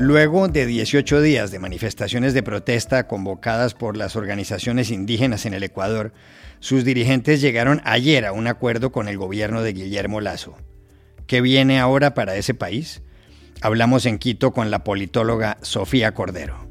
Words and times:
Luego 0.00 0.48
de 0.48 0.64
18 0.64 1.20
días 1.20 1.50
de 1.50 1.58
manifestaciones 1.58 2.32
de 2.32 2.42
protesta 2.42 3.06
convocadas 3.06 3.74
por 3.74 3.98
las 3.98 4.16
organizaciones 4.16 4.90
indígenas 4.90 5.44
en 5.44 5.52
el 5.52 5.62
Ecuador, 5.62 6.14
sus 6.58 6.86
dirigentes 6.86 7.42
llegaron 7.42 7.82
ayer 7.84 8.24
a 8.24 8.32
un 8.32 8.46
acuerdo 8.46 8.92
con 8.92 9.08
el 9.08 9.18
gobierno 9.18 9.62
de 9.62 9.74
Guillermo 9.74 10.22
Lazo. 10.22 10.56
¿Qué 11.26 11.42
viene 11.42 11.78
ahora 11.78 12.14
para 12.14 12.34
ese 12.36 12.54
país? 12.54 13.02
Hablamos 13.60 14.06
en 14.06 14.16
Quito 14.16 14.52
con 14.54 14.70
la 14.70 14.84
politóloga 14.84 15.58
Sofía 15.60 16.14
Cordero. 16.14 16.70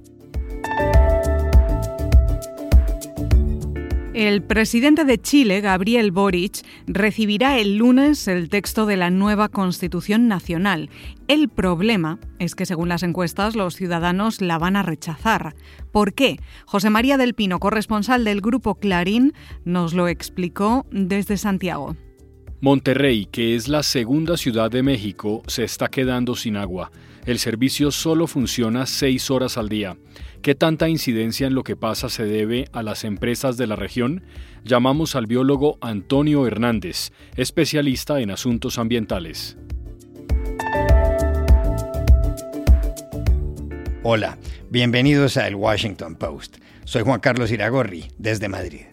El 4.13 4.41
presidente 4.41 5.05
de 5.05 5.19
Chile, 5.19 5.61
Gabriel 5.61 6.11
Boric, 6.11 6.65
recibirá 6.87 7.59
el 7.59 7.77
lunes 7.77 8.27
el 8.27 8.49
texto 8.49 8.87
de 8.87 8.97
la 8.97 9.11
nueva 9.11 9.49
Constitución 9.49 10.27
Nacional. 10.27 10.89
El 11.27 11.47
problema 11.47 12.19
es 12.39 12.55
que, 12.55 12.65
según 12.65 12.89
las 12.89 13.03
encuestas, 13.03 13.55
los 13.55 13.75
ciudadanos 13.75 14.41
la 14.41 14.57
van 14.57 14.75
a 14.75 14.81
rechazar. 14.81 15.53
¿Por 15.91 16.15
qué? 16.15 16.39
José 16.65 16.89
María 16.89 17.17
del 17.17 17.35
Pino, 17.35 17.59
corresponsal 17.59 18.23
del 18.23 18.41
Grupo 18.41 18.75
Clarín, 18.75 19.33
nos 19.63 19.93
lo 19.93 20.07
explicó 20.07 20.87
desde 20.89 21.37
Santiago. 21.37 21.95
Monterrey, 22.61 23.27
que 23.27 23.55
es 23.55 23.67
la 23.67 23.83
segunda 23.83 24.37
ciudad 24.37 24.71
de 24.71 24.81
México, 24.81 25.43
se 25.45 25.63
está 25.63 25.87
quedando 25.87 26.35
sin 26.35 26.57
agua. 26.57 26.91
El 27.25 27.39
servicio 27.39 27.91
solo 27.91 28.27
funciona 28.27 28.85
seis 28.85 29.29
horas 29.29 29.57
al 29.57 29.69
día. 29.69 29.97
¿Qué 30.41 30.55
tanta 30.55 30.87
incidencia 30.87 31.47
en 31.47 31.53
lo 31.53 31.63
que 31.63 31.75
pasa 31.75 32.09
se 32.09 32.23
debe 32.23 32.69
a 32.71 32.81
las 32.81 33.03
empresas 33.03 33.57
de 33.57 33.67
la 33.67 33.75
región? 33.75 34.23
Llamamos 34.63 35.15
al 35.15 35.25
biólogo 35.27 35.77
Antonio 35.81 36.47
Hernández, 36.47 37.11
especialista 37.35 38.19
en 38.19 38.31
asuntos 38.31 38.77
ambientales. 38.77 39.57
Hola, 44.01 44.37
bienvenidos 44.69 45.35
a 45.35 45.47
El 45.47 45.55
Washington 45.55 46.15
Post. 46.15 46.57
Soy 46.85 47.03
Juan 47.03 47.19
Carlos 47.19 47.51
Iragorri, 47.51 48.05
desde 48.17 48.47
Madrid. 48.47 48.85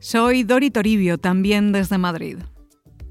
Soy 0.00 0.42
Dori 0.42 0.70
Toribio, 0.70 1.16
también 1.16 1.72
desde 1.72 1.96
Madrid. 1.96 2.38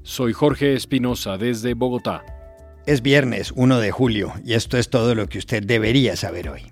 Soy 0.04 0.32
Jorge 0.32 0.74
Espinosa, 0.74 1.36
desde 1.36 1.74
Bogotá. 1.74 2.24
Es 2.86 3.00
viernes 3.00 3.50
1 3.56 3.80
de 3.80 3.90
julio 3.90 4.34
y 4.44 4.52
esto 4.52 4.76
es 4.76 4.90
todo 4.90 5.14
lo 5.14 5.26
que 5.26 5.38
usted 5.38 5.62
debería 5.62 6.16
saber 6.16 6.50
hoy. 6.50 6.70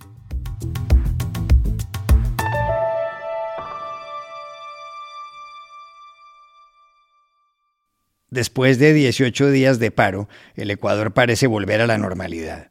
Después 8.29 8.79
de 8.79 8.93
18 8.93 9.51
días 9.51 9.79
de 9.79 9.91
paro, 9.91 10.29
el 10.55 10.71
Ecuador 10.71 11.15
parece 11.15 11.47
volver 11.47 11.81
a 11.81 11.87
la 11.87 11.97
normalidad. 11.97 12.71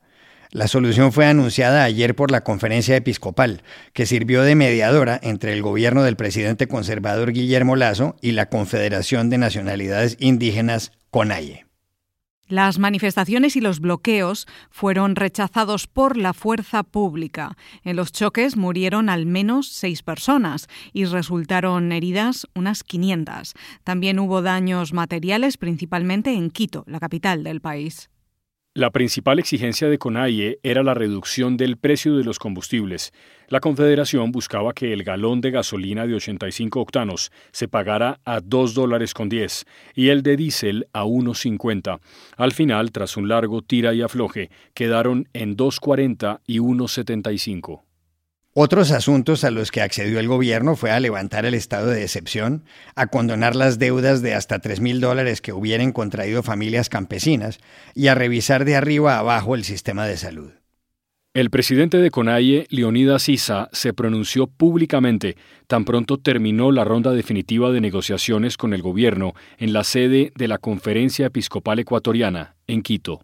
La 0.52 0.68
solución 0.68 1.12
fue 1.12 1.26
anunciada 1.26 1.84
ayer 1.84 2.14
por 2.14 2.30
la 2.30 2.44
conferencia 2.44 2.96
episcopal, 2.96 3.64
que 3.94 4.06
sirvió 4.06 4.44
de 4.44 4.56
mediadora 4.56 5.20
entre 5.24 5.54
el 5.54 5.62
gobierno 5.62 6.04
del 6.04 6.16
presidente 6.16 6.68
conservador 6.68 7.32
Guillermo 7.32 7.76
Lazo 7.76 8.18
y 8.22 8.34
la 8.34 8.50
Confederación 8.50 9.30
de 9.30 9.38
Nacionalidades 9.38 10.18
Indígenas, 10.20 10.92
CONAIE. 11.10 11.71
Las 12.52 12.80
manifestaciones 12.80 13.56
y 13.56 13.62
los 13.62 13.80
bloqueos 13.80 14.46
fueron 14.72 15.16
rechazados 15.16 15.88
por 15.88 16.18
la 16.18 16.34
fuerza 16.34 16.84
pública. 16.84 17.56
En 17.86 17.96
los 17.96 18.12
choques 18.12 18.58
murieron 18.58 19.08
al 19.08 19.26
menos 19.26 19.70
seis 19.70 20.04
personas 20.04 20.68
y 20.92 21.06
resultaron 21.06 21.94
heridas 21.94 22.48
unas 22.54 22.84
500. 22.84 23.54
También 23.86 24.20
hubo 24.20 24.42
daños 24.42 24.92
materiales, 24.92 25.56
principalmente 25.56 26.34
en 26.34 26.52
Quito, 26.52 26.84
la 26.88 27.00
capital 27.00 27.46
del 27.46 27.62
país. 27.62 28.10
La 28.74 28.90
principal 28.90 29.38
exigencia 29.38 29.90
de 29.90 29.98
CONAIE 29.98 30.60
era 30.64 30.82
la 30.82 30.94
reducción 30.94 31.58
del 31.58 31.76
precio 31.76 32.16
de 32.16 32.24
los 32.24 32.40
combustibles. 32.40 33.12
La 33.50 33.60
Confederación 33.60 34.32
buscaba 34.32 34.72
que 34.72 34.94
el 34.94 35.04
galón 35.04 35.42
de 35.42 35.52
gasolina 35.52 36.08
de 36.08 36.16
85 36.16 36.80
octanos 36.80 37.34
se 37.52 37.68
pagara 37.68 38.22
a 38.24 38.40
2 38.40 38.74
dólares 38.74 39.14
con 39.14 39.28
10 39.28 39.66
y 39.94 40.08
el 40.08 40.24
de 40.24 40.38
diésel 40.38 40.88
a 40.94 41.04
1,50. 41.04 42.00
Al 42.38 42.54
final, 42.54 42.94
tras 42.94 43.18
un 43.18 43.28
largo 43.28 43.62
tira 43.62 43.94
y 43.94 44.04
afloje, 44.04 44.50
quedaron 44.74 45.28
en 45.34 45.58
2,40 45.58 46.40
y 46.48 46.60
1,75. 46.60 47.91
Otros 48.54 48.92
asuntos 48.92 49.46
a 49.46 49.52
los 49.52 49.72
que 49.72 49.82
accedió 49.82 50.20
el 50.20 50.28
gobierno 50.28 50.76
fue 50.76 50.92
a 50.92 51.00
levantar 51.00 51.46
el 51.46 51.54
estado 51.54 51.88
de 51.88 52.04
excepción, 52.04 52.66
a 52.96 53.08
condonar 53.08 53.56
las 53.56 53.80
deudas 53.80 54.22
de 54.22 54.34
hasta 54.34 54.60
3 54.60 54.82
mil 54.82 55.00
dólares 55.00 55.40
que 55.40 55.54
hubieran 55.54 55.94
contraído 55.94 56.44
familias 56.44 56.90
campesinas 56.90 57.60
y 57.96 58.08
a 58.08 58.16
revisar 58.16 58.66
de 58.66 58.76
arriba 58.76 59.16
a 59.16 59.20
abajo 59.20 59.56
el 59.56 59.64
sistema 59.64 60.06
de 60.06 60.18
salud. 60.18 60.52
El 61.34 61.50
presidente 61.50 62.00
de 62.00 62.12
CONAIE, 62.12 62.68
Leonidas 62.70 63.30
Issa, 63.30 63.70
se 63.72 63.94
pronunció 63.94 64.48
públicamente 64.48 65.38
tan 65.68 65.86
pronto 65.86 66.18
terminó 66.18 66.74
la 66.74 66.84
ronda 66.84 67.12
definitiva 67.12 67.72
de 67.72 67.80
negociaciones 67.80 68.58
con 68.58 68.74
el 68.74 68.82
gobierno 68.82 69.34
en 69.60 69.72
la 69.72 69.86
sede 69.86 70.34
de 70.36 70.50
la 70.50 70.58
Conferencia 70.58 71.28
Episcopal 71.28 71.80
Ecuatoriana, 71.80 72.56
en 72.68 72.82
Quito. 72.82 73.22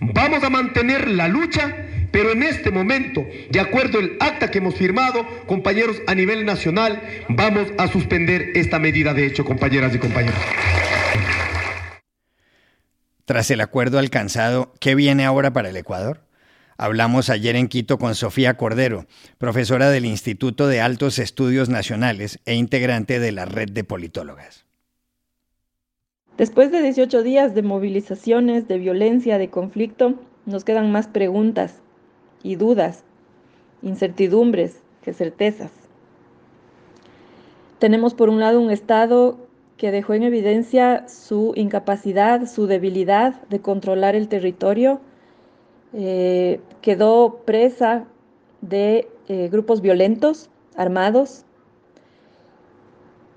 Vamos 0.00 0.42
a 0.42 0.48
mantener 0.48 1.10
la 1.10 1.28
lucha 1.28 1.76
pero 2.12 2.32
en 2.32 2.42
este 2.42 2.70
momento, 2.70 3.24
de 3.50 3.60
acuerdo 3.60 3.98
al 3.98 4.16
acta 4.20 4.50
que 4.50 4.58
hemos 4.58 4.74
firmado, 4.74 5.26
compañeros, 5.46 5.96
a 6.06 6.14
nivel 6.14 6.44
nacional, 6.44 7.00
vamos 7.28 7.68
a 7.78 7.88
suspender 7.88 8.50
esta 8.54 8.78
medida 8.78 9.14
de 9.14 9.26
hecho, 9.26 9.44
compañeras 9.44 9.94
y 9.94 9.98
compañeros. 9.98 10.40
Tras 13.24 13.50
el 13.50 13.60
acuerdo 13.60 13.98
alcanzado, 13.98 14.74
¿qué 14.80 14.94
viene 14.94 15.24
ahora 15.24 15.52
para 15.52 15.68
el 15.68 15.76
Ecuador? 15.76 16.26
Hablamos 16.76 17.30
ayer 17.30 17.56
en 17.56 17.68
Quito 17.68 17.98
con 17.98 18.14
Sofía 18.14 18.56
Cordero, 18.56 19.06
profesora 19.38 19.90
del 19.90 20.06
Instituto 20.06 20.66
de 20.66 20.80
Altos 20.80 21.18
Estudios 21.18 21.68
Nacionales 21.68 22.40
e 22.46 22.54
integrante 22.54 23.20
de 23.20 23.32
la 23.32 23.44
red 23.44 23.70
de 23.70 23.84
politólogas. 23.84 24.66
Después 26.38 26.72
de 26.72 26.80
18 26.80 27.22
días 27.22 27.54
de 27.54 27.62
movilizaciones, 27.62 28.66
de 28.66 28.78
violencia, 28.78 29.36
de 29.36 29.50
conflicto, 29.50 30.14
nos 30.46 30.64
quedan 30.64 30.90
más 30.90 31.06
preguntas 31.06 31.82
y 32.42 32.56
dudas, 32.56 33.04
incertidumbres 33.82 34.82
que 35.02 35.12
certezas. 35.12 35.70
Tenemos 37.78 38.14
por 38.14 38.28
un 38.28 38.40
lado 38.40 38.60
un 38.60 38.70
Estado 38.70 39.38
que 39.76 39.90
dejó 39.90 40.12
en 40.12 40.24
evidencia 40.24 41.08
su 41.08 41.52
incapacidad, 41.56 42.46
su 42.46 42.66
debilidad 42.66 43.40
de 43.48 43.60
controlar 43.60 44.14
el 44.14 44.28
territorio, 44.28 45.00
eh, 45.94 46.60
quedó 46.82 47.40
presa 47.46 48.04
de 48.60 49.08
eh, 49.28 49.48
grupos 49.50 49.80
violentos, 49.80 50.50
armados, 50.76 51.44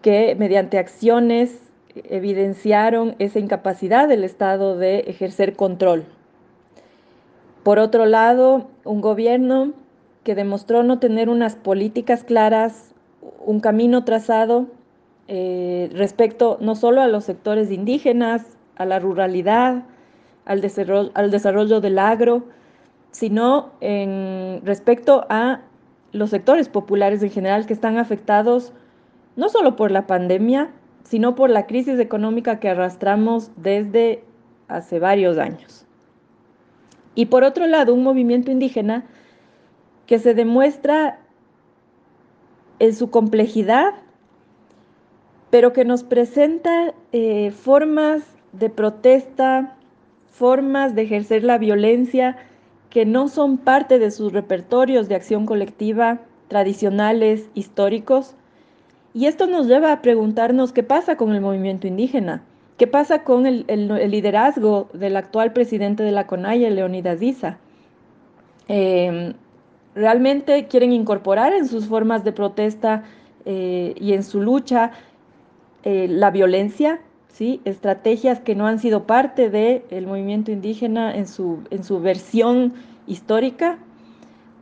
que 0.01 0.35
mediante 0.35 0.77
acciones 0.77 1.59
evidenciaron 1.95 3.15
esa 3.19 3.39
incapacidad 3.39 4.09
del 4.09 4.25
Estado 4.25 4.77
de 4.77 4.99
ejercer 5.07 5.55
control 5.55 6.05
por 7.63 7.79
otro 7.79 8.05
lado, 8.05 8.67
un 8.83 9.01
gobierno 9.01 9.73
que 10.23 10.35
demostró 10.35 10.83
no 10.83 10.99
tener 10.99 11.29
unas 11.29 11.55
políticas 11.55 12.23
claras, 12.23 12.93
un 13.45 13.59
camino 13.59 14.03
trazado 14.03 14.67
eh, 15.27 15.89
respecto 15.93 16.57
no 16.59 16.75
solo 16.75 17.01
a 17.01 17.07
los 17.07 17.23
sectores 17.23 17.71
indígenas, 17.71 18.57
a 18.75 18.85
la 18.85 18.99
ruralidad, 18.99 19.83
al 20.45 20.61
desarrollo, 20.61 21.11
al 21.13 21.31
desarrollo 21.31 21.79
del 21.79 21.99
agro, 21.99 22.43
sino 23.11 23.71
en 23.79 24.61
respecto 24.65 25.25
a 25.29 25.61
los 26.11 26.29
sectores 26.29 26.67
populares 26.67 27.23
en 27.23 27.31
general 27.31 27.65
que 27.65 27.73
están 27.73 27.97
afectados 27.97 28.73
no 29.35 29.49
solo 29.49 29.75
por 29.75 29.91
la 29.91 30.05
pandemia, 30.05 30.69
sino 31.03 31.35
por 31.35 31.49
la 31.49 31.65
crisis 31.65 31.99
económica 31.99 32.59
que 32.59 32.69
arrastramos 32.69 33.51
desde 33.55 34.23
hace 34.67 34.99
varios 34.99 35.37
años. 35.37 35.82
Y 37.15 37.27
por 37.27 37.43
otro 37.43 37.67
lado, 37.67 37.93
un 37.93 38.03
movimiento 38.03 38.51
indígena 38.51 39.05
que 40.07 40.19
se 40.19 40.33
demuestra 40.33 41.19
en 42.79 42.95
su 42.95 43.09
complejidad, 43.09 43.93
pero 45.49 45.73
que 45.73 45.85
nos 45.85 46.03
presenta 46.03 46.93
eh, 47.11 47.51
formas 47.51 48.23
de 48.51 48.69
protesta, 48.69 49.77
formas 50.31 50.95
de 50.95 51.03
ejercer 51.03 51.43
la 51.43 51.57
violencia 51.57 52.37
que 52.89 53.05
no 53.05 53.27
son 53.27 53.57
parte 53.57 53.99
de 53.99 54.11
sus 54.11 54.33
repertorios 54.33 55.07
de 55.07 55.15
acción 55.15 55.45
colectiva 55.45 56.21
tradicionales, 56.47 57.49
históricos. 57.53 58.35
Y 59.13 59.25
esto 59.25 59.47
nos 59.47 59.67
lleva 59.67 59.91
a 59.91 60.01
preguntarnos 60.01 60.73
qué 60.73 60.83
pasa 60.83 61.17
con 61.17 61.33
el 61.33 61.41
movimiento 61.41 61.87
indígena. 61.87 62.43
¿Qué 62.77 62.87
pasa 62.87 63.23
con 63.23 63.45
el, 63.45 63.65
liderazgo 64.09 64.89
del 64.93 65.15
actual 65.15 65.53
presidente 65.53 66.03
de 66.03 66.11
la 66.11 66.27
CONAIE, 66.27 66.71
Leonidas 66.71 67.21
Issa? 67.21 67.57
Em, 68.67 69.33
¿Realmente 69.95 70.67
quieren 70.67 70.91
incorporar 70.91 71.53
en 71.53 71.67
sus 71.67 71.85
formas 71.87 72.23
de 72.23 72.31
protesta 72.31 73.03
eh, 73.45 73.93
y 73.99 74.13
en 74.13 74.23
su 74.23 74.41
lucha 74.41 74.91
eh, 75.83 76.07
la 76.09 76.31
violencia? 76.31 76.99
¿sí? 77.33 77.61
estrategias 77.65 78.39
que 78.39 78.55
no 78.55 78.67
han 78.67 78.79
sido 78.79 79.05
parte 79.05 79.49
del 79.49 80.07
movimiento 80.07 80.51
indígena 80.51 81.13
en 81.15 81.27
su, 81.27 81.63
en 81.71 81.83
su 81.83 81.99
versión 81.99 82.73
histórica, 83.07 83.79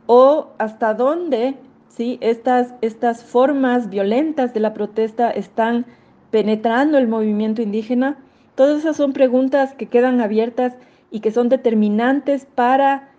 o 0.06 0.48
hasta 0.58 0.94
dónde 0.94 1.54
¿sí? 1.88 2.18
estas, 2.20 2.74
estas 2.80 3.22
formas 3.22 3.88
violentas 3.88 4.52
de 4.52 4.60
la 4.60 4.74
protesta 4.74 5.30
están 5.30 5.86
penetrando 6.32 6.98
el 6.98 7.06
movimiento 7.06 7.62
indígena. 7.62 8.16
Todas 8.56 8.80
esas 8.80 8.96
son 8.96 9.12
preguntas 9.12 9.74
que 9.74 9.86
quedan 9.86 10.20
abiertas 10.20 10.74
y 11.12 11.20
que 11.20 11.30
son 11.30 11.48
determinantes 11.48 12.46
para 12.46 13.10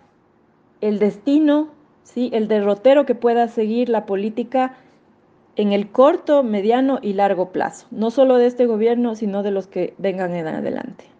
el 0.82 0.98
destino, 0.98 1.68
¿sí? 2.02 2.28
el 2.34 2.48
derrotero 2.48 3.06
que 3.06 3.14
pueda 3.14 3.48
seguir 3.48 3.88
la 3.88 4.04
política 4.04 4.74
en 5.56 5.72
el 5.72 5.88
corto, 5.90 6.42
mediano 6.42 6.98
y 7.00 7.12
largo 7.12 7.50
plazo, 7.50 7.86
no 7.92 8.10
solo 8.10 8.36
de 8.36 8.46
este 8.46 8.66
gobierno, 8.66 9.14
sino 9.14 9.44
de 9.44 9.52
los 9.52 9.68
que 9.68 9.94
vengan 9.98 10.34
en 10.34 10.48
adelante. 10.48 11.13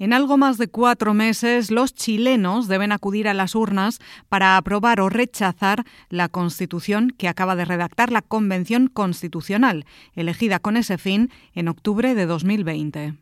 En 0.00 0.12
algo 0.12 0.36
más 0.36 0.58
de 0.58 0.68
cuatro 0.68 1.12
meses, 1.12 1.72
los 1.72 1.92
chilenos 1.92 2.68
deben 2.68 2.92
acudir 2.92 3.26
a 3.26 3.34
las 3.34 3.56
urnas 3.56 3.98
para 4.28 4.56
aprobar 4.56 5.00
o 5.00 5.08
rechazar 5.08 5.84
la 6.08 6.28
Constitución 6.28 7.10
que 7.10 7.26
acaba 7.26 7.56
de 7.56 7.64
redactar 7.64 8.12
la 8.12 8.22
Convención 8.22 8.86
Constitucional, 8.86 9.86
elegida 10.14 10.60
con 10.60 10.76
ese 10.76 10.98
fin 10.98 11.30
en 11.52 11.66
octubre 11.66 12.14
de 12.14 12.26
2020. 12.26 13.14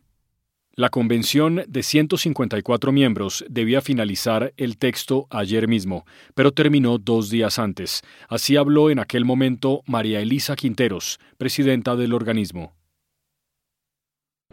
La 0.75 0.90
convención 0.90 1.62
de 1.67 1.82
154 1.82 2.93
miembros 2.93 3.46
debía 3.49 3.81
finalizar 3.81 4.52
el 4.58 4.76
texto 4.76 5.26
ayer 5.31 5.69
mismo, 5.69 6.05
pero 6.34 6.52
terminó 6.52 6.99
dos 6.99 7.31
días 7.31 7.58
antes. 7.58 8.02
Así 8.28 8.56
habló 8.56 8.90
en 8.90 8.99
aquel 8.99 9.25
momento 9.25 9.81
María 9.87 10.20
Elisa 10.20 10.55
Quinteros, 10.55 11.19
presidenta 11.38 11.96
del 11.96 12.12
organismo. 12.12 12.75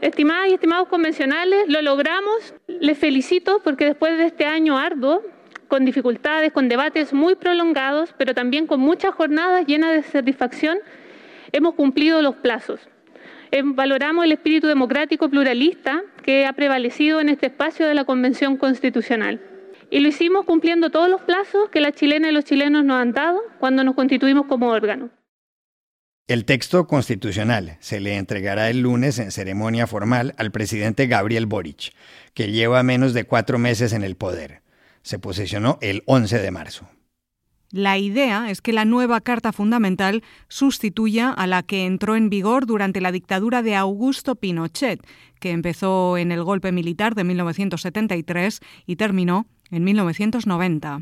Estimadas 0.04 0.50
y 0.50 0.56
estimados 0.56 0.90
convencionales, 0.90 1.64
lo 1.70 1.82
logramos. 1.82 2.54
Les 2.68 2.98
felicito 2.98 3.62
porque 3.64 3.86
después 3.86 4.18
de 4.18 4.26
este 4.26 4.46
año 4.46 4.78
arduo, 4.78 5.22
con 5.70 5.86
dificultades, 5.86 6.52
con 6.52 6.68
debates 6.68 7.14
muy 7.14 7.36
prolongados, 7.36 8.14
pero 8.18 8.34
también 8.34 8.68
con 8.68 8.82
muchas 8.82 9.16
jornadas 9.16 9.66
llenas 9.66 9.94
de 9.94 10.04
satisfacción, 10.04 10.78
hemos 11.54 11.76
cumplido 11.76 12.22
los 12.22 12.36
plazos. 12.36 12.82
Em, 13.52 13.78
valoramos 13.78 14.26
el 14.26 14.34
espíritu 14.34 14.68
democrático 14.68 15.30
pluralista 15.30 16.04
que 16.22 16.46
ha 16.46 16.52
prevalecido 16.52 17.22
en 17.22 17.30
este 17.30 17.46
espacio 17.46 17.88
de 17.88 17.94
la 17.94 18.04
Convención 18.04 18.58
Constitucional. 18.58 19.40
Y 19.90 20.02
lo 20.02 20.10
hicimos 20.10 20.44
cumpliendo 20.44 20.90
todos 20.90 21.10
los 21.10 21.22
plazos 21.22 21.70
que 21.70 21.80
las 21.80 21.94
chilenas 21.94 22.32
y 22.32 22.34
los 22.34 22.44
chilenos 22.44 22.84
nos 22.84 23.00
han 23.00 23.14
dado 23.14 23.42
cuando 23.58 23.86
nos 23.86 23.96
constituimos 23.96 24.48
como 24.48 24.68
órgano. 24.68 25.12
El 26.26 26.46
texto 26.46 26.88
constitucional 26.88 27.76
se 27.82 28.00
le 28.00 28.16
entregará 28.16 28.70
el 28.70 28.80
lunes 28.80 29.20
en 29.20 29.30
ceremonia 29.30 29.88
formal 29.88 30.34
al 30.38 30.52
presidente 30.52 31.08
Gabriel 31.08 31.48
Boric, 31.48 31.92
que 32.34 32.50
lleva 32.50 32.82
menos 32.82 33.14
de 33.14 33.26
cuatro 33.26 33.60
meses 33.60 33.92
en 33.92 34.04
el 34.04 34.16
poder. 34.16 34.62
Se 35.02 35.20
posesionó 35.20 35.78
el 35.82 36.02
11 36.06 36.40
de 36.40 36.52
marzo. 36.52 36.88
La 37.72 37.98
idea 37.98 38.50
es 38.50 38.62
que 38.62 38.72
la 38.72 38.86
nueva 38.86 39.20
Carta 39.20 39.52
Fundamental 39.52 40.24
sustituya 40.48 41.30
a 41.30 41.46
la 41.46 41.62
que 41.62 41.86
entró 41.86 42.16
en 42.16 42.30
vigor 42.30 42.68
durante 42.68 43.02
la 43.02 43.12
dictadura 43.12 43.62
de 43.62 43.76
Augusto 43.76 44.36
Pinochet, 44.36 45.06
que 45.42 45.52
empezó 45.52 46.18
en 46.18 46.32
el 46.32 46.42
golpe 46.44 46.72
militar 46.72 47.16
de 47.16 47.26
1973 47.26 48.62
y 48.86 48.96
terminó 48.96 49.46
en 49.72 49.84
1990. 49.84 51.02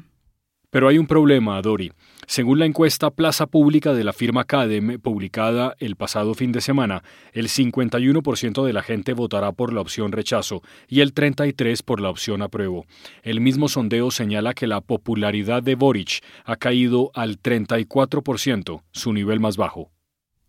Pero 0.72 0.88
hay 0.88 0.98
un 0.98 1.06
problema, 1.06 1.62
Dori. 1.62 1.92
Según 2.28 2.60
la 2.60 2.66
encuesta 2.66 3.12
Plaza 3.12 3.46
Pública 3.46 3.94
de 3.94 4.06
la 4.06 4.14
firma 4.14 4.46
Cadem, 4.46 5.00
publicada 5.02 5.76
el 5.80 5.98
pasado 5.98 6.34
fin 6.34 6.54
de 6.54 6.62
semana, 6.62 7.04
el 7.34 7.50
51% 7.50 8.64
de 8.64 8.72
la 8.72 8.82
gente 8.82 9.14
votará 9.14 9.52
por 9.52 9.74
la 9.74 9.82
opción 9.82 10.14
rechazo 10.14 10.64
y 10.88 11.02
el 11.02 11.14
33% 11.14 11.84
por 11.84 12.00
la 12.00 12.10
opción 12.10 12.42
apruebo. 12.42 12.86
El 13.22 13.42
mismo 13.42 13.68
sondeo 13.68 14.12
señala 14.12 14.54
que 14.54 14.66
la 14.66 14.80
popularidad 14.80 15.62
de 15.62 15.76
Boric 15.76 16.24
ha 16.46 16.56
caído 16.56 17.12
al 17.16 17.42
34%, 17.42 18.82
su 18.94 19.12
nivel 19.12 19.42
más 19.42 19.58
bajo. 19.58 19.92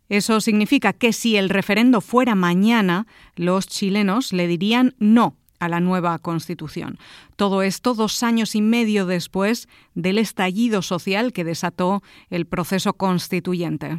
Eso 0.09 0.41
significa 0.41 0.93
que 0.93 1.13
si 1.13 1.37
el 1.37 1.49
referendo 1.49 2.01
fuera 2.01 2.37
mañana, 2.37 3.09
los 3.35 3.67
chilenos 3.67 4.33
le 4.33 4.47
dirían 4.47 4.95
no 5.01 5.37
a 5.63 5.69
la 5.69 5.79
nueva 5.79 6.19
Constitución. 6.19 6.99
Todo 7.37 7.63
esto 7.63 7.95
dos 7.95 8.25
años 8.25 8.57
y 8.57 8.61
medio 8.61 9.07
después 9.07 9.69
del 9.95 10.19
estallido 10.19 10.83
social 10.83 11.33
que 11.33 11.45
desató 11.45 12.03
el 12.31 12.47
proceso 12.47 12.95
constituyente. 12.95 13.99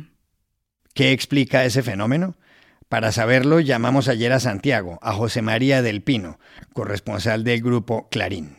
¿Qué 0.94 1.13
explica 1.13 1.63
ese 1.63 1.81
fenómeno? 1.81 2.36
Para 2.89 3.13
saberlo, 3.13 3.62
llamamos 3.62 4.10
ayer 4.10 4.33
a 4.33 4.42
Santiago, 4.42 5.00
a 5.01 5.13
José 5.13 5.42
María 5.42 5.81
del 5.81 6.04
Pino, 6.04 6.38
corresponsal 6.74 7.45
del 7.45 7.62
grupo 7.62 8.10
Clarín. 8.12 8.57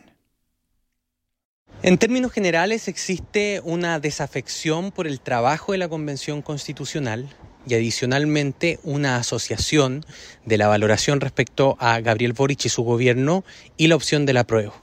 En 1.83 1.99
términos 1.99 2.31
generales 2.31 2.87
existe 2.87 3.61
una 3.63 3.99
desafección 3.99 4.91
por 4.91 5.05
el 5.05 5.19
trabajo 5.19 5.73
de 5.73 5.77
la 5.77 5.87
Convención 5.87 6.41
Constitucional, 6.41 7.29
y 7.67 7.73
adicionalmente 7.73 8.79
una 8.83 9.17
asociación 9.17 10.05
de 10.45 10.57
la 10.57 10.67
valoración 10.67 11.21
respecto 11.21 11.77
a 11.79 11.99
Gabriel 11.99 12.33
Boric 12.33 12.65
y 12.65 12.69
su 12.69 12.83
gobierno 12.83 13.43
y 13.77 13.87
la 13.87 13.95
opción 13.95 14.25
del 14.25 14.37
apruebo. 14.37 14.73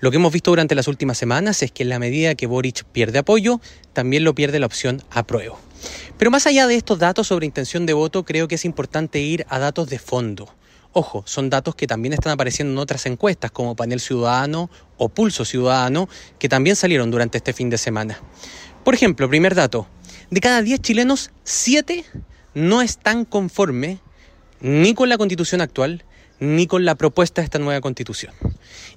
Lo 0.00 0.10
que 0.10 0.16
hemos 0.16 0.32
visto 0.32 0.50
durante 0.50 0.74
las 0.74 0.88
últimas 0.88 1.18
semanas 1.18 1.62
es 1.62 1.72
que 1.72 1.82
en 1.82 1.88
la 1.88 1.98
medida 1.98 2.34
que 2.34 2.46
Boric 2.46 2.84
pierde 2.84 3.18
apoyo, 3.18 3.60
también 3.92 4.24
lo 4.24 4.34
pierde 4.34 4.58
la 4.58 4.66
opción 4.66 5.02
apruebo. 5.10 5.58
Pero 6.18 6.30
más 6.30 6.46
allá 6.46 6.66
de 6.66 6.76
estos 6.76 6.98
datos 6.98 7.28
sobre 7.28 7.46
intención 7.46 7.86
de 7.86 7.92
voto, 7.92 8.24
creo 8.24 8.48
que 8.48 8.54
es 8.54 8.64
importante 8.64 9.20
ir 9.20 9.44
a 9.48 9.58
datos 9.58 9.88
de 9.88 9.98
fondo. 9.98 10.54
Ojo, 10.92 11.24
son 11.26 11.48
datos 11.48 11.74
que 11.74 11.86
también 11.86 12.12
están 12.12 12.32
apareciendo 12.32 12.72
en 12.72 12.78
otras 12.78 13.06
encuestas 13.06 13.50
como 13.50 13.74
Panel 13.74 13.98
Ciudadano 13.98 14.70
o 14.98 15.08
Pulso 15.08 15.44
Ciudadano, 15.44 16.08
que 16.38 16.48
también 16.48 16.76
salieron 16.76 17.10
durante 17.10 17.38
este 17.38 17.52
fin 17.52 17.70
de 17.70 17.78
semana. 17.78 18.20
Por 18.84 18.94
ejemplo, 18.94 19.28
primer 19.28 19.54
dato, 19.54 19.86
de 20.30 20.40
cada 20.40 20.60
10 20.60 20.80
chilenos, 20.80 21.30
7 21.44 22.04
no 22.54 22.82
están 22.82 23.24
conforme 23.24 23.98
ni 24.60 24.94
con 24.94 25.08
la 25.08 25.18
constitución 25.18 25.60
actual, 25.60 26.04
ni 26.40 26.66
con 26.66 26.84
la 26.84 26.94
propuesta 26.94 27.40
de 27.40 27.44
esta 27.44 27.58
nueva 27.58 27.80
constitución. 27.80 28.34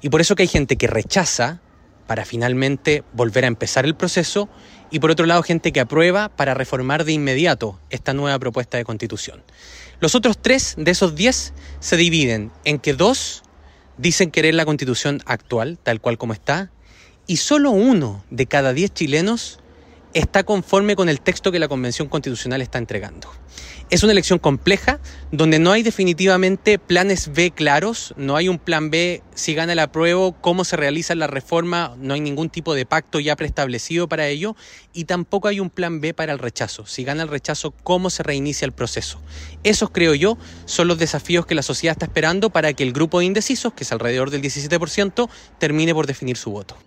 Y 0.02 0.10
por 0.10 0.22
eso 0.22 0.36
que 0.36 0.44
hay 0.44 0.48
gente 0.48 0.76
que 0.78 0.88
rechaza 0.88 1.62
para 2.08 2.26
finalmente 2.26 3.04
volver 3.14 3.46
a 3.46 3.48
empezar 3.48 3.86
el 3.86 3.96
proceso 3.96 4.50
y 4.92 5.00
por 5.00 5.12
otro 5.12 5.26
lado 5.26 5.44
gente 5.44 5.72
que 5.72 5.80
aprueba 5.80 6.30
para 6.30 6.54
reformar 6.54 7.04
de 7.04 7.14
inmediato 7.14 7.80
esta 7.90 8.14
nueva 8.14 8.38
propuesta 8.40 8.78
de 8.78 8.86
constitución. 8.86 9.44
Los 10.00 10.14
otros 10.14 10.38
tres 10.42 10.76
de 10.78 10.92
esos 10.92 11.16
diez 11.16 11.54
se 11.80 11.98
dividen 11.98 12.52
en 12.64 12.80
que 12.80 12.94
dos 12.94 13.44
dicen 13.98 14.30
querer 14.30 14.54
la 14.54 14.66
constitución 14.66 15.22
actual, 15.26 15.80
tal 15.82 16.02
cual 16.02 16.18
como 16.18 16.34
está, 16.34 16.72
y 17.28 17.38
solo 17.38 17.72
uno 17.72 18.24
de 18.30 18.46
cada 18.46 18.74
diez 18.74 18.94
chilenos 18.94 19.60
está 20.16 20.44
conforme 20.44 20.96
con 20.96 21.10
el 21.10 21.20
texto 21.20 21.52
que 21.52 21.60
la 21.60 21.68
Convención 21.68 22.08
Constitucional 22.08 22.62
está 22.62 22.78
entregando. 22.78 23.30
Es 23.90 24.02
una 24.02 24.14
elección 24.14 24.40
compleja 24.40 25.00
donde 25.32 25.60
no 25.60 25.74
hay 25.74 25.84
definitivamente 25.84 26.80
planes 26.80 27.34
B 27.34 27.52
claros, 27.52 28.14
no 28.16 28.38
hay 28.38 28.48
un 28.48 28.58
plan 28.58 28.90
B 28.90 29.22
si 29.36 29.54
gana 29.54 29.74
el 29.74 29.80
apruebo, 29.80 30.32
cómo 30.40 30.64
se 30.64 30.78
realiza 30.78 31.14
la 31.16 31.28
reforma, 31.28 31.96
no 32.00 32.14
hay 32.14 32.22
ningún 32.22 32.50
tipo 32.50 32.74
de 32.74 32.86
pacto 32.86 33.20
ya 33.20 33.36
preestablecido 33.36 34.08
para 34.08 34.28
ello 34.28 34.56
y 34.94 35.04
tampoco 35.04 35.50
hay 35.50 35.60
un 35.60 35.70
plan 35.70 36.00
B 36.00 36.14
para 36.14 36.32
el 36.32 36.40
rechazo, 36.40 36.86
si 36.86 37.04
gana 37.04 37.24
el 37.24 37.30
rechazo, 37.30 37.72
cómo 37.72 38.10
se 38.10 38.24
reinicia 38.24 38.66
el 38.66 38.72
proceso. 38.72 39.22
Esos 39.64 39.90
creo 39.90 40.16
yo 40.16 40.38
son 40.64 40.88
los 40.88 40.98
desafíos 40.98 41.46
que 41.46 41.56
la 41.56 41.62
sociedad 41.62 41.92
está 41.92 42.06
esperando 42.06 42.50
para 42.50 42.72
que 42.72 42.84
el 42.84 42.94
grupo 42.94 43.20
de 43.20 43.26
indecisos, 43.26 43.74
que 43.74 43.84
es 43.84 43.92
alrededor 43.92 44.32
del 44.32 44.42
17%, 44.42 45.30
termine 45.60 45.94
por 45.94 46.08
definir 46.08 46.38
su 46.38 46.52
voto. 46.52 46.78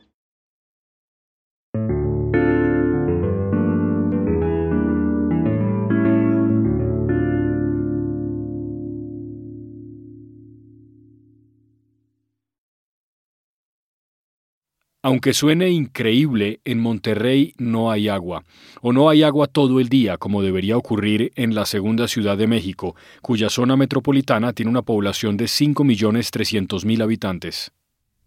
Aunque 15.00 15.32
suene 15.32 15.70
increíble, 15.70 16.60
en 16.64 16.80
Monterrey 16.80 17.54
no 17.56 17.92
hay 17.92 18.08
agua, 18.08 18.42
o 18.80 18.92
no 18.92 19.08
hay 19.08 19.22
agua 19.22 19.46
todo 19.46 19.78
el 19.78 19.88
día, 19.88 20.16
como 20.16 20.42
debería 20.42 20.76
ocurrir 20.76 21.30
en 21.36 21.54
la 21.54 21.66
segunda 21.66 22.08
ciudad 22.08 22.36
de 22.36 22.48
México, 22.48 22.96
cuya 23.22 23.48
zona 23.48 23.76
metropolitana 23.76 24.52
tiene 24.52 24.72
una 24.72 24.82
población 24.82 25.36
de 25.36 25.44
5.300.000 25.44 27.00
habitantes. 27.00 27.70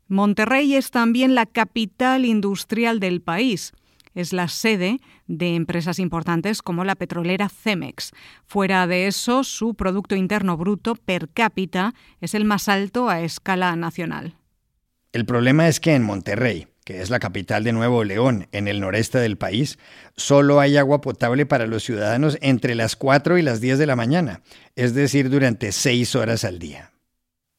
Monterrey 0.08 0.76
es 0.76 0.92
también 0.92 1.36
la 1.36 1.46
capital 1.46 2.24
industrial 2.24 3.02
del 3.02 3.22
país. 3.22 3.74
Es 4.14 4.32
la 4.32 4.48
sede 4.48 5.00
de 5.28 5.56
empresas 5.56 6.00
importantes 6.00 6.62
como 6.62 6.86
la 6.86 6.96
petrolera 6.96 7.50
Cemex. 7.50 8.12
Fuera 8.46 8.88
de 8.88 9.08
eso, 9.08 9.44
su 9.44 9.74
Producto 9.74 10.16
Interno 10.16 10.56
Bruto 10.56 10.96
per 10.96 11.30
cápita 11.30 11.94
es 12.22 12.34
el 12.34 12.46
más 12.46 12.70
alto 12.70 13.10
a 13.10 13.22
escala 13.22 13.76
nacional. 13.76 14.36
El 15.14 15.26
problema 15.26 15.68
es 15.68 15.82
que 15.82 15.94
en 15.94 16.04
Monterrey, 16.04 16.68
que 16.86 17.02
es 17.02 17.10
la 17.10 17.20
capital 17.20 17.66
de 17.66 17.74
Nuevo 17.74 18.06
León, 18.06 18.48
en 18.54 18.70
el 18.70 18.80
noreste 18.80 19.18
del 19.18 19.38
país, 19.38 19.78
solo 20.16 20.62
hay 20.62 20.78
agua 20.78 21.02
potable 21.02 21.46
para 21.46 21.68
los 21.68 21.84
ciudadanos 21.84 22.38
entre 22.42 22.76
las 22.76 22.96
4 22.96 23.38
y 23.38 23.42
las 23.42 23.60
10 23.60 23.78
de 23.78 23.88
la 23.88 23.98
mañana, 23.98 24.42
es 24.78 24.94
decir, 24.94 25.30
durante 25.30 25.74
6 25.74 26.16
horas 26.16 26.46
al 26.46 26.60
día. 26.60 26.92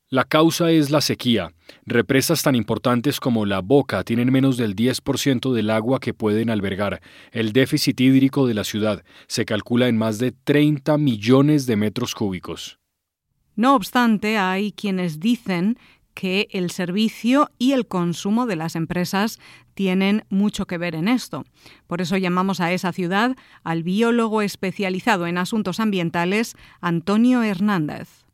La 0.09 0.25
causa 0.25 0.71
es 0.71 0.90
la 0.90 1.02
sequía. 1.02 1.52
Represas 1.85 2.42
tan 2.42 2.54
importantes 2.54 3.21
como 3.21 3.44
la 3.44 3.61
Boca 3.61 4.02
tienen 4.02 4.32
menos 4.32 4.56
del 4.56 4.75
10% 4.75 5.52
del 5.52 5.71
agua 5.71 6.00
que 6.00 6.14
pueden 6.14 6.49
albergar. 6.49 7.00
El 7.32 7.52
déficit 7.52 8.00
hídrico 8.00 8.47
de 8.47 8.54
la 8.54 8.64
ciudad 8.64 9.04
se 9.26 9.44
calcula 9.44 9.88
en 9.88 9.97
más 9.97 10.18
de 10.18 10.32
30 10.32 10.97
millones 10.99 11.66
de 11.66 11.76
metros 11.76 12.14
cúbicos. 12.14 12.78
No 13.56 13.75
obstante, 13.75 14.38
hay 14.38 14.73
quienes 14.73 15.21
dicen 15.21 15.78
que 16.14 16.49
el 16.50 16.71
servicio 16.71 17.50
y 17.59 17.73
el 17.73 17.87
consumo 17.87 18.47
de 18.47 18.57
las 18.57 18.76
empresas 18.76 19.38
tienen 19.75 20.25
mucho 20.28 20.66
que 20.66 20.78
ver 20.78 20.95
en 20.95 21.09
esto. 21.09 21.45
Por 21.87 22.00
eso 22.00 22.16
llamamos 22.16 22.61
a 22.61 22.73
esa 22.73 22.92
ciudad 22.92 23.37
al 23.64 23.83
biólogo 23.83 24.42
especializado 24.42 25.26
en 25.26 25.38
asuntos 25.38 25.81
ambientales, 25.81 26.54
Antonio 26.81 27.42
Hernández. 27.42 28.25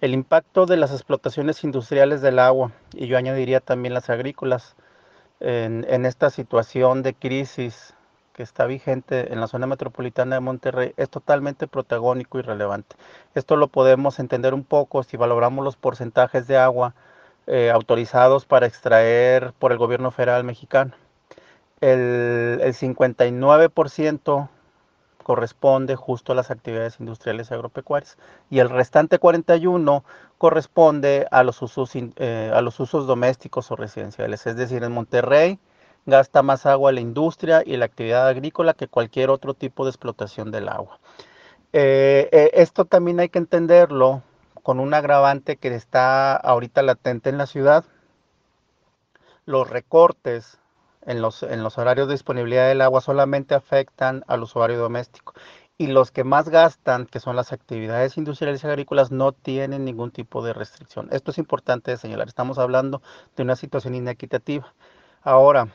El 0.00 0.14
impacto 0.14 0.64
de 0.64 0.78
las 0.78 0.92
explotaciones 0.92 1.62
industriales 1.62 2.22
del 2.22 2.38
agua, 2.38 2.72
y 2.94 3.06
yo 3.06 3.18
añadiría 3.18 3.60
también 3.60 3.92
las 3.92 4.08
agrícolas, 4.08 4.76
en, 5.40 6.04
esta 6.04 6.30
situación 6.30 7.02
de 7.02 7.14
crisis 7.14 7.94
que 8.40 8.44
está 8.44 8.64
vigente 8.64 9.34
en 9.34 9.38
la 9.38 9.48
zona 9.48 9.66
metropolitana 9.66 10.36
de 10.36 10.40
Monterrey 10.40 10.94
es 10.96 11.10
totalmente 11.10 11.66
protagónico 11.66 12.38
y 12.38 12.42
relevante. 12.42 12.96
Esto 13.34 13.54
lo 13.56 13.68
podemos 13.68 14.18
entender 14.18 14.54
un 14.54 14.64
poco 14.64 15.02
si 15.02 15.18
valoramos 15.18 15.62
los 15.62 15.76
porcentajes 15.76 16.46
de 16.46 16.56
agua 16.56 16.94
eh, 17.46 17.70
autorizados 17.70 18.46
para 18.46 18.64
extraer 18.64 19.52
por 19.58 19.72
el 19.72 19.76
gobierno 19.76 20.10
federal 20.10 20.42
mexicano. 20.44 20.92
El, 21.82 22.60
el 22.62 22.72
59% 22.72 24.48
corresponde 25.22 25.96
justo 25.96 26.32
a 26.32 26.34
las 26.34 26.50
actividades 26.50 26.98
industriales 26.98 27.52
agropecuarias 27.52 28.16
y 28.48 28.60
el 28.60 28.70
restante 28.70 29.18
41 29.18 30.02
corresponde 30.38 31.26
a 31.30 31.42
los 31.42 31.60
usos, 31.60 31.92
eh, 31.94 32.50
a 32.54 32.62
los 32.62 32.80
usos 32.80 33.06
domésticos 33.06 33.70
o 33.70 33.76
residenciales. 33.76 34.46
Es 34.46 34.56
decir, 34.56 34.82
en 34.82 34.92
Monterrey 34.92 35.58
gasta 36.06 36.42
más 36.42 36.66
agua 36.66 36.92
la 36.92 37.00
industria 37.00 37.62
y 37.64 37.76
la 37.76 37.86
actividad 37.86 38.28
agrícola 38.28 38.74
que 38.74 38.88
cualquier 38.88 39.30
otro 39.30 39.54
tipo 39.54 39.84
de 39.84 39.90
explotación 39.90 40.50
del 40.50 40.68
agua. 40.68 40.98
Eh, 41.72 42.28
eh, 42.32 42.50
esto 42.54 42.84
también 42.84 43.20
hay 43.20 43.28
que 43.28 43.38
entenderlo 43.38 44.22
con 44.62 44.80
un 44.80 44.92
agravante 44.94 45.56
que 45.56 45.74
está 45.74 46.36
ahorita 46.36 46.82
latente 46.82 47.30
en 47.30 47.38
la 47.38 47.46
ciudad. 47.46 47.84
Los 49.46 49.70
recortes 49.70 50.58
en 51.06 51.22
los, 51.22 51.42
en 51.42 51.62
los 51.62 51.78
horarios 51.78 52.08
de 52.08 52.14
disponibilidad 52.14 52.68
del 52.68 52.80
agua 52.82 53.00
solamente 53.00 53.54
afectan 53.54 54.24
al 54.26 54.42
usuario 54.42 54.78
doméstico 54.78 55.34
y 55.80 55.86
los 55.86 56.10
que 56.10 56.24
más 56.24 56.50
gastan, 56.50 57.06
que 57.06 57.20
son 57.20 57.36
las 57.36 57.54
actividades 57.54 58.18
industriales 58.18 58.62
y 58.62 58.66
agrícolas, 58.66 59.10
no 59.10 59.32
tienen 59.32 59.86
ningún 59.86 60.10
tipo 60.10 60.44
de 60.44 60.52
restricción. 60.52 61.08
Esto 61.10 61.30
es 61.30 61.38
importante 61.38 61.90
de 61.90 61.96
señalar. 61.96 62.28
Estamos 62.28 62.58
hablando 62.58 63.00
de 63.34 63.44
una 63.44 63.56
situación 63.56 63.94
inequitativa. 63.94 64.74
Ahora, 65.22 65.68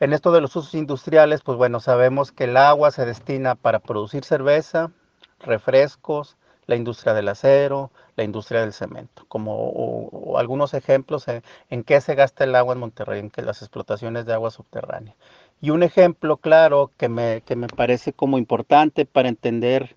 en 0.00 0.14
esto 0.14 0.32
de 0.32 0.40
los 0.40 0.56
usos 0.56 0.74
industriales, 0.74 1.42
pues 1.42 1.58
bueno, 1.58 1.78
sabemos 1.78 2.32
que 2.32 2.44
el 2.44 2.56
agua 2.56 2.90
se 2.90 3.04
destina 3.04 3.54
para 3.54 3.78
producir 3.78 4.24
cerveza, 4.24 4.90
refrescos, 5.40 6.36
la 6.66 6.76
industria 6.76 7.14
del 7.14 7.28
acero, 7.28 7.90
la 8.16 8.24
industria 8.24 8.60
del 8.60 8.72
cemento, 8.72 9.24
como 9.28 10.34
algunos 10.38 10.72
ejemplos 10.72 11.26
en, 11.68 11.84
qué 11.84 12.00
se 12.00 12.14
gasta 12.14 12.44
el 12.44 12.54
agua 12.54 12.74
en 12.74 12.80
Monterrey, 12.80 13.20
en 13.20 13.30
que 13.30 13.42
las 13.42 13.60
explotaciones 13.60 14.24
de 14.24 14.32
agua 14.32 14.50
subterránea. 14.50 15.14
Y 15.60 15.70
un 15.70 15.82
ejemplo 15.82 16.36
claro 16.38 16.92
que 16.96 17.08
me, 17.08 17.42
que 17.42 17.56
me 17.56 17.66
parece 17.66 18.12
como 18.12 18.38
importante 18.38 19.04
para 19.04 19.28
entender 19.28 19.96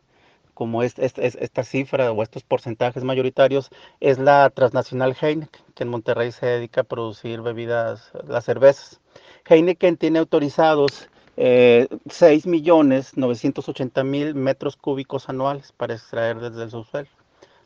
como 0.53 0.83
es, 0.83 0.95
esta 0.97 1.63
cifra 1.63 2.11
o 2.11 2.23
estos 2.23 2.43
porcentajes 2.43 3.03
mayoritarios 3.03 3.69
es 3.99 4.19
la 4.19 4.49
transnacional 4.49 5.15
Heineken, 5.19 5.61
que 5.75 5.83
en 5.83 5.89
Monterrey 5.89 6.31
se 6.31 6.45
dedica 6.45 6.81
a 6.81 6.85
producir 6.85 7.41
bebidas, 7.41 8.11
las 8.27 8.45
cervezas. 8.45 8.99
Heineken 9.45 9.97
tiene 9.97 10.19
autorizados 10.19 11.09
eh, 11.35 11.87
6.980.000 12.05 14.35
metros 14.35 14.77
cúbicos 14.77 15.29
anuales 15.29 15.71
para 15.71 15.95
extraer 15.95 16.39
desde 16.39 16.63
el 16.63 16.69
subsuelo. 16.71 17.09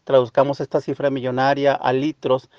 Traduzcamos 0.03 0.59
esta 0.59 0.81
cifra 0.81 1.09
millonaria 1.09 1.73
a 1.73 1.93
litros. 1.93 2.49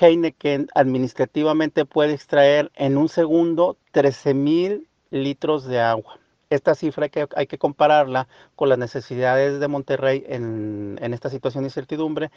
Heineken 0.00 0.68
administrativamente 0.74 1.84
puede 1.86 2.12
extraer 2.12 2.70
en 2.74 2.98
un 2.98 3.08
segundo 3.08 3.76
13.000 3.94 4.86
litros 5.10 5.64
de 5.64 5.80
agua. 5.80 6.18
Esta 6.50 6.74
cifra 6.74 7.04
hay 7.04 7.10
que, 7.10 7.28
hay 7.36 7.46
que 7.46 7.58
compararla 7.58 8.26
con 8.56 8.70
las 8.70 8.78
necesidades 8.78 9.60
de 9.60 9.68
Monterrey 9.68 10.24
en, 10.26 10.98
en, 11.02 11.12
esta 11.12 11.28
situación 11.28 11.64
de 11.64 11.68
incertidumbre. 11.68 12.30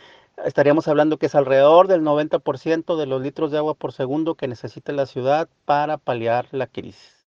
Estaríamos 0.44 0.90
hablando 0.90 1.18
que 1.18 1.28
es 1.28 1.36
alrededor 1.36 1.88
del 1.88 2.02
90% 2.02 2.98
de 2.98 3.06
los 3.06 3.22
litros 3.22 3.52
de 3.52 3.58
agua 3.58 3.74
por 3.74 3.94
segundo 3.94 4.36
que 4.36 4.50
necesita 4.50 4.92
la 4.92 5.06
ciudad 5.06 5.48
para 5.64 5.98
paliar 5.98 6.48
la 6.52 6.68
crisis. 6.68 7.26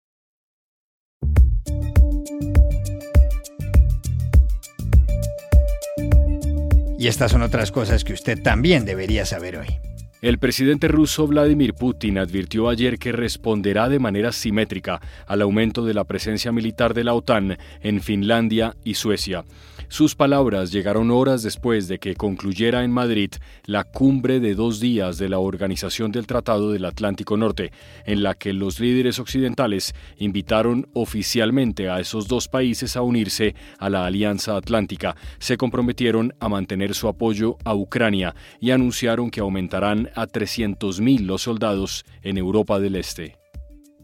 Y 6.98 7.08
estas 7.08 7.32
son 7.32 7.42
otras 7.42 7.72
cosas 7.72 8.04
que 8.04 8.12
usted 8.12 8.42
también 8.42 8.84
debería 8.84 9.24
saber 9.24 9.56
hoy. 9.56 9.89
El 10.22 10.38
presidente 10.38 10.86
ruso 10.86 11.26
Vladimir 11.26 11.72
Putin 11.72 12.18
advirtió 12.18 12.68
ayer 12.68 12.98
que 12.98 13.10
responderá 13.10 13.88
de 13.88 13.98
manera 13.98 14.32
simétrica 14.32 15.00
al 15.26 15.40
aumento 15.40 15.86
de 15.86 15.94
la 15.94 16.04
presencia 16.04 16.52
militar 16.52 16.92
de 16.92 17.04
la 17.04 17.14
OTAN 17.14 17.56
en 17.80 18.02
Finlandia 18.02 18.76
y 18.84 18.94
Suecia. 18.94 19.46
Sus 19.88 20.14
palabras 20.14 20.70
llegaron 20.70 21.10
horas 21.10 21.42
después 21.42 21.88
de 21.88 21.98
que 21.98 22.14
concluyera 22.14 22.84
en 22.84 22.92
Madrid 22.92 23.30
la 23.64 23.82
cumbre 23.82 24.38
de 24.38 24.54
dos 24.54 24.78
días 24.78 25.18
de 25.18 25.28
la 25.28 25.38
Organización 25.38 26.12
del 26.12 26.28
Tratado 26.28 26.70
del 26.70 26.84
Atlántico 26.84 27.36
Norte, 27.36 27.72
en 28.04 28.22
la 28.22 28.34
que 28.34 28.52
los 28.52 28.78
líderes 28.78 29.18
occidentales 29.18 29.94
invitaron 30.18 30.86
oficialmente 30.92 31.88
a 31.88 31.98
esos 31.98 32.28
dos 32.28 32.46
países 32.46 32.96
a 32.96 33.02
unirse 33.02 33.56
a 33.78 33.90
la 33.90 34.06
Alianza 34.06 34.54
Atlántica, 34.54 35.16
se 35.40 35.56
comprometieron 35.56 36.34
a 36.38 36.48
mantener 36.48 36.94
su 36.94 37.08
apoyo 37.08 37.56
a 37.64 37.74
Ucrania 37.74 38.36
y 38.60 38.70
anunciaron 38.70 39.28
que 39.28 39.40
aumentarán 39.40 40.09
a 40.14 40.26
300.000 40.26 41.20
los 41.20 41.42
soldados 41.42 42.04
en 42.22 42.38
Europa 42.38 42.80
del 42.80 42.96
Este. 42.96 43.40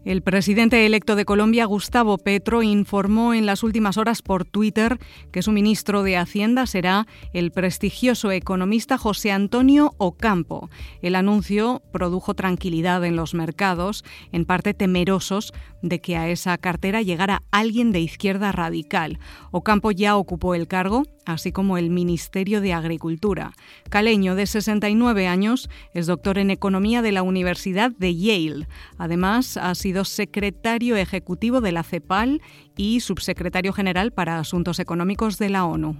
El 0.06 0.22
presidente 0.22 0.86
electo 0.86 1.16
de 1.16 1.24
Colombia, 1.24 1.64
Gustavo 1.64 2.16
Petro, 2.16 2.62
informó 2.62 3.34
en 3.34 3.44
las 3.44 3.64
últimas 3.64 3.96
horas 3.96 4.22
por 4.22 4.44
Twitter 4.44 5.00
que 5.32 5.42
su 5.42 5.50
ministro 5.50 6.04
de 6.04 6.16
Hacienda 6.16 6.66
será 6.66 7.08
el 7.32 7.50
prestigioso 7.50 8.30
economista 8.30 8.98
José 8.98 9.32
Antonio 9.32 9.94
Ocampo. 9.98 10.70
El 11.02 11.16
anuncio 11.16 11.82
produjo 11.92 12.34
tranquilidad 12.34 13.04
en 13.04 13.16
los 13.16 13.34
mercados, 13.34 14.04
en 14.30 14.44
parte 14.44 14.74
temerosos 14.74 15.52
de 15.82 16.00
que 16.00 16.16
a 16.16 16.28
esa 16.28 16.56
cartera 16.56 17.02
llegara 17.02 17.42
alguien 17.50 17.90
de 17.90 17.98
izquierda 17.98 18.52
radical. 18.52 19.18
Ocampo 19.50 19.90
ya 19.90 20.16
ocupó 20.16 20.54
el 20.54 20.68
cargo, 20.68 21.02
así 21.26 21.52
como 21.52 21.76
el 21.76 21.90
Ministerio 21.90 22.60
de 22.60 22.72
Agricultura. 22.72 23.52
Caleño, 23.90 24.34
de 24.34 24.46
69 24.46 25.26
años, 25.26 25.68
es 25.92 26.06
doctor 26.06 26.38
en 26.38 26.50
Economía 26.50 27.02
de 27.02 27.12
la 27.12 27.22
Universidad 27.22 27.90
de 27.90 28.16
Yale. 28.16 28.66
Además, 28.96 29.56
ha 29.56 29.74
sido 29.74 30.04
secretario 30.04 30.96
ejecutivo 30.96 31.60
de 31.60 31.72
la 31.72 31.82
CEPAL 31.82 32.40
y 32.76 33.00
subsecretario 33.00 33.72
general 33.72 34.12
para 34.12 34.38
Asuntos 34.38 34.78
Económicos 34.78 35.38
de 35.38 35.50
la 35.50 35.66
ONU. 35.66 35.96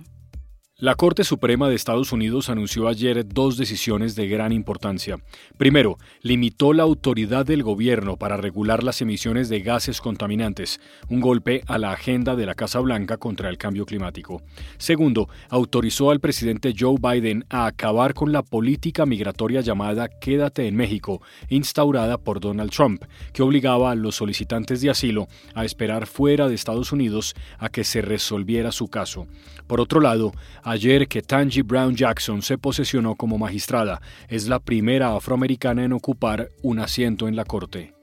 La 0.78 0.95
Corte 0.95 1.25
Suprema 1.25 1.71
de 1.71 1.75
Estados 1.75 2.12
Unidos 2.12 2.50
anunció 2.50 2.87
ayer 2.87 3.26
dos 3.26 3.56
decisiones 3.56 4.14
de 4.14 4.28
gran 4.28 4.52
importancia. 4.52 5.16
Primero, 5.56 5.97
limitó 6.21 6.75
la 6.75 6.83
autoridad 6.83 7.47
del 7.47 7.62
gobierno 7.62 8.18
para 8.18 8.37
regular 8.37 8.85
las 8.85 9.00
emisiones 9.00 9.49
de 9.49 9.61
gases 9.61 10.02
contaminantes, 10.02 10.78
un 11.09 11.23
golpe 11.23 11.62
a 11.66 11.78
la 11.78 11.92
agenda 11.92 12.37
de 12.37 12.45
la 12.45 12.54
Casa 12.54 12.78
Blanca 12.80 13.16
contra 13.16 13.49
el 13.49 13.56
cambio 13.56 13.87
climático. 13.87 14.42
Segundo, 14.76 15.30
autorizó 15.49 16.11
al 16.11 16.21
presidente 16.21 16.75
Joe 16.78 16.97
Biden 17.00 17.47
a 17.49 17.64
acabar 17.64 18.12
con 18.12 18.30
la 18.30 18.42
política 18.42 19.06
migratoria 19.06 19.62
llamada 19.62 20.11
Quédate 20.11 20.68
en 20.68 20.76
México, 20.76 21.23
instaurada 21.49 22.18
por 22.18 22.38
Donald 22.38 22.71
Trump, 22.71 23.02
que 23.33 23.42
obligaba 23.42 23.92
a 23.92 23.95
los 23.95 24.16
solicitantes 24.16 24.83
de 24.83 24.90
asilo 24.90 25.26
a 25.54 25.64
esperar 25.64 26.06
fuera 26.06 26.50
de 26.50 26.54
Estados 26.54 26.92
Unidos 26.92 27.35
a 27.59 27.71
que 27.71 27.83
se 27.83 28.02
resolviera 28.02 28.73
su 28.73 28.88
caso. 28.88 29.26
Por 29.66 29.80
otro 29.80 30.00
lado, 30.00 30.33
ayer 30.66 31.06
que 31.06 31.23
Tangi 31.23 31.62
Brown 31.62 31.94
Jackson 31.94 32.42
se 32.42 32.58
posesionó 32.58 33.14
como 33.14 33.38
magistrada. 33.38 34.02
Es 34.28 34.49
la 34.49 34.58
primera 34.58 35.14
afroamericana 35.14 35.85
en 35.85 35.92
ocupar 35.92 36.50
un 36.62 36.80
asiento 36.80 37.28
en 37.28 37.37
la 37.37 37.44
corte. 37.44 37.94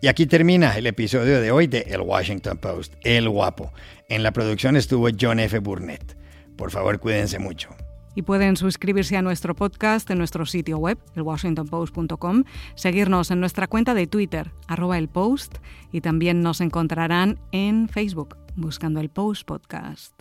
Y 0.00 0.06
aquí 0.06 0.26
termina 0.26 0.76
el 0.78 0.86
episodio 0.86 1.40
de 1.40 1.50
hoy 1.50 1.66
de 1.66 1.80
El 1.80 2.00
Washington 2.00 2.56
Post, 2.56 2.94
El 3.02 3.28
Guapo. 3.28 3.72
En 4.08 4.22
la 4.22 4.32
producción 4.32 4.76
estuvo 4.76 5.08
John 5.20 5.38
F. 5.38 5.58
Burnett. 5.58 6.16
Por 6.56 6.70
favor, 6.70 6.98
cuídense 6.98 7.38
mucho. 7.38 7.68
Y 8.14 8.22
pueden 8.22 8.56
suscribirse 8.56 9.16
a 9.16 9.22
nuestro 9.22 9.54
podcast 9.54 10.10
en 10.10 10.18
nuestro 10.18 10.46
sitio 10.46 10.78
web, 10.78 10.98
elwashingtonpost.com, 11.14 12.44
seguirnos 12.74 13.30
en 13.30 13.40
nuestra 13.40 13.66
cuenta 13.66 13.94
de 13.94 14.06
Twitter, 14.06 14.50
arroba 14.66 14.98
el 14.98 15.08
post, 15.08 15.58
y 15.92 16.00
también 16.00 16.40
nos 16.40 16.60
encontrarán 16.60 17.38
en 17.52 17.88
Facebook, 17.88 18.36
buscando 18.56 19.00
el 19.00 19.10
Post 19.10 19.46
Podcast. 19.46 20.14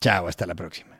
Chao, 0.00 0.26
hasta 0.26 0.46
la 0.46 0.54
próxima. 0.54 0.97